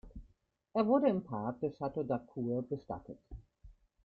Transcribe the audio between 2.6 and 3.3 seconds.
bestattet.